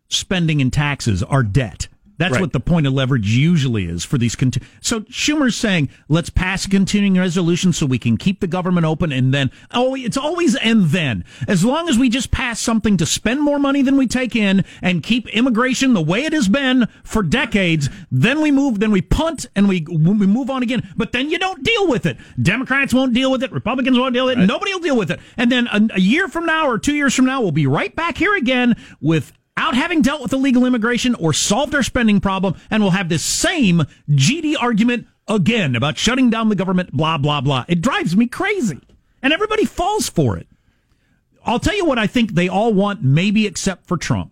[0.10, 1.88] spending and taxes, our debt.
[2.24, 2.42] That's Right.
[2.42, 4.34] what the point of leverage usually is for these.
[4.34, 8.86] Conti- so Schumer's saying, let's pass a continuing resolution so we can keep the government
[8.86, 11.26] open, and then oh, it's always and then.
[11.50, 14.64] As long as we just pass something to spend more money than we take in
[14.82, 19.02] and keep immigration the way it has been for decades, then we move, then we
[19.02, 20.88] punt and we we move on again.
[20.96, 22.16] But then you don't deal with it.
[22.42, 23.52] Democrats won't deal with it.
[23.52, 24.46] Republicans won't deal with it.
[24.46, 25.20] Nobody will deal with it.
[25.36, 27.94] And then a, a year from now or two years from now, we'll be right
[27.94, 32.56] back here again with out having dealt with illegal immigration or solved our spending problem,
[32.72, 37.42] and we'll have this same GD argument again about shutting down the government, blah, blah,
[37.42, 37.66] blah.
[37.68, 38.80] It drives me crazy.
[39.22, 40.48] And everybody falls for it.
[41.46, 44.32] I'll tell you what I think they all want, maybe except for Trump.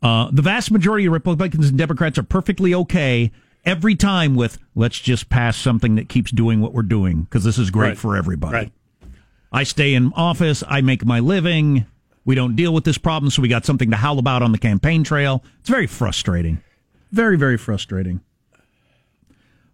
[0.00, 3.32] Uh, the vast majority of Republicans and Democrats are perfectly okay
[3.64, 7.58] every time with let's just pass something that keeps doing what we're doing because this
[7.58, 7.98] is great Right.
[7.98, 8.54] for everybody.
[8.54, 8.72] Right.
[9.50, 11.84] I stay in office, I make my living.
[12.28, 14.58] We don't deal with this problem, so we got something to howl about on the
[14.58, 15.42] campaign trail.
[15.60, 16.62] It's very frustrating.
[17.10, 18.20] Very, very frustrating.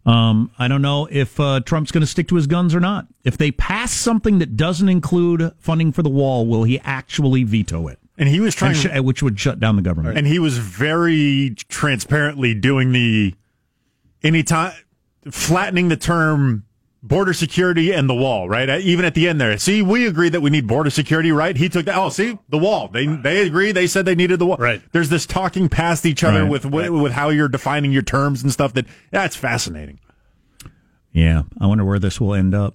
[0.06, 3.08] Um, I don't know if uh, Trump's going to stick to his guns or not.
[3.24, 7.88] If they pass something that doesn't include funding for the wall, will he actually veto
[7.88, 7.98] it?
[8.16, 10.16] And he was trying, sh- which would shut down the government.
[10.16, 13.34] and he was very transparently doing the
[14.22, 14.74] anytime
[15.28, 16.66] flattening the term
[17.06, 18.68] border security and the wall, right?
[18.68, 19.56] Uh, Even at the end there.
[19.58, 21.54] See, we agree that we need border security, right?
[21.56, 21.96] He took that.
[21.96, 22.88] Oh, see, the wall.
[22.88, 23.70] They they agree.
[23.72, 24.56] They said they needed the wall.
[24.56, 24.82] Right.
[24.92, 26.50] There's this talking past each other Right.
[26.50, 28.72] with with, with how you're defining your terms and stuff.
[28.72, 30.00] That that's fascinating.
[31.12, 32.74] yeah, I wonder where this will end up.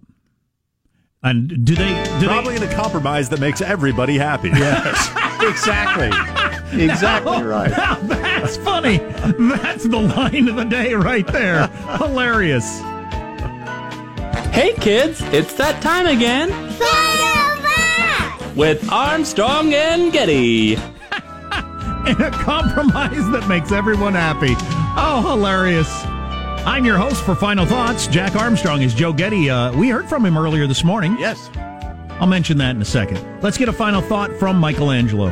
[1.22, 2.04] And do they?
[2.22, 4.50] Do Probably they, in a compromise that makes everybody happy.
[4.54, 5.10] Yes.
[5.42, 6.10] exactly.
[6.72, 7.72] Exactly right.
[8.04, 8.98] That's funny.
[9.00, 11.66] That's the line of the day right there.
[11.98, 12.80] Hilarious.
[14.60, 16.49] Hey kids, it's that time again
[18.57, 20.76] with Armstrong and Getty.
[22.05, 24.55] And a compromise that makes everyone happy.
[24.97, 25.88] Oh, hilarious.
[26.66, 28.07] I'm your host for Final Thoughts.
[28.07, 29.49] Jack Armstrong is Joe Getty.
[29.49, 31.16] Uh, we heard from him earlier this morning.
[31.18, 31.49] Yes.
[32.20, 33.41] I'll mention that in a second.
[33.41, 35.30] Let's get a final thought from Michelangelo.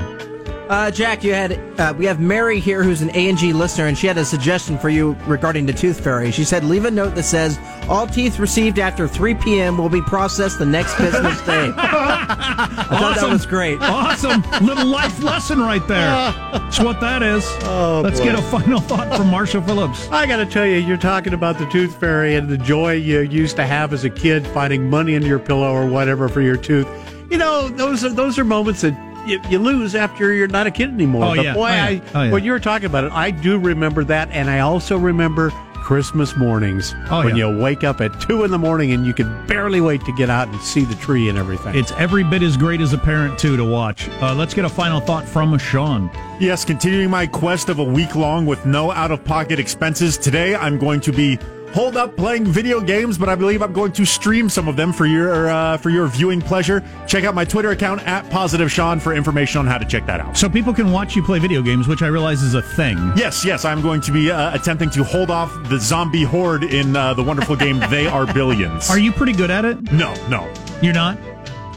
[0.70, 3.86] Uh, Jack, you had uh, we have Mary here, who's an A and G listener,
[3.88, 6.30] and she had a suggestion for you regarding the tooth fairy.
[6.32, 7.58] She said, "Leave a note that says
[7.88, 9.78] all teeth received after 3 p.m.
[9.78, 13.78] will be processed the next business day." I thought that was great.
[13.82, 14.42] Awesome.
[14.66, 16.10] Little life lesson right there.
[16.52, 17.46] That's what that is.
[17.64, 18.26] Oh, Let's boy.
[18.26, 20.10] get a final thought from Marshall Phillips.
[20.10, 23.22] I got to tell you, you're talking about the tooth fairy and the joy you
[23.22, 26.58] used to have as a kid finding money under your pillow or whatever for your
[26.58, 26.88] tooth.
[27.30, 28.94] You know, those are those are moments that
[29.28, 31.26] you, you lose after you're not a kid anymore.
[31.26, 31.54] Oh, but yeah.
[31.54, 31.86] boy, Oh, yeah.
[31.86, 32.32] I, Oh, yeah.
[32.32, 36.36] when you were talking about it, I do remember that, and I also remember Christmas
[36.36, 37.48] mornings Oh, when yeah.
[37.50, 40.30] you wake up at two in the morning and you can barely wait to get
[40.30, 41.76] out and see the tree and everything.
[41.76, 44.10] It's every bit as great as a parent, too, to watch.
[44.22, 46.10] Uh, let's get a final thought from Sean.
[46.42, 50.18] Yes, continuing my quest of a week long with no out of pocket expenses.
[50.18, 51.40] Today I'm going to be
[51.74, 54.92] holed up playing video games, but I believe I'm going to stream some of them
[54.94, 56.84] for your uh, for your viewing pleasure.
[57.08, 60.20] Check out my Twitter account at Positive Sean for information on how to check that
[60.20, 60.38] out.
[60.38, 62.98] So people can watch you play video games, which I realize is a thing.
[63.16, 66.96] Yes, yes, I'm going to be uh, attempting to hold off the zombie horde in
[66.96, 68.90] uh, the wonderful game They Are Billions.
[68.90, 69.92] Are you pretty good at it?
[69.92, 70.52] No, no.
[70.82, 71.18] You're not?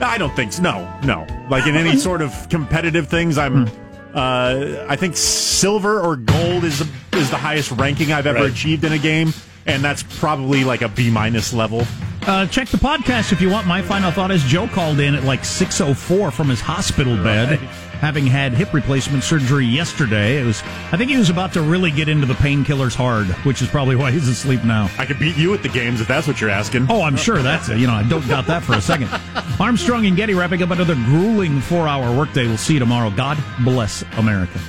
[0.00, 0.62] I don't think so.
[0.62, 1.26] No, no.
[1.50, 3.68] Like in any sort of competitive things, I'm.
[4.14, 6.80] Uh, I think silver or gold is
[7.12, 8.50] is the highest ranking I've ever Right.
[8.50, 9.32] achieved in a game,
[9.66, 11.82] and that's probably like a B minus level.
[12.26, 13.66] Uh, check the podcast if you want.
[13.66, 18.26] My final thought is Joe called in at like 6.04 from his hospital bed, having
[18.26, 20.38] had hip replacement surgery yesterday.
[20.38, 23.62] It was, I think he was about to really get into the painkillers hard, which
[23.62, 24.90] is probably why he's asleep now.
[24.98, 26.88] I could beat you at the games if that's what you're asking.
[26.90, 27.78] Oh, I'm sure that's it.
[27.78, 29.08] You know, I don't doubt that for a second.
[29.58, 32.46] Armstrong and Getty wrapping up another grueling four hour workday.
[32.46, 33.10] We'll see you tomorrow.
[33.10, 34.60] God bless America.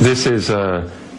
[0.00, 0.90] This is a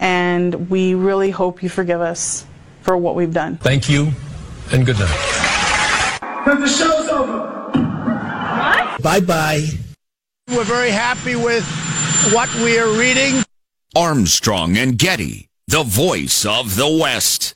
[0.00, 2.46] and we really hope you forgive us
[2.82, 3.56] for what we've done.
[3.58, 4.12] Thank you,
[4.72, 6.18] and good night.
[6.44, 7.38] Because the show's over.
[7.78, 9.02] What?
[9.02, 9.66] Bye bye.
[10.48, 11.64] We're very happy with
[12.32, 13.42] what we are reading.
[13.94, 17.54] Armstrong and Getty, the voice of the West.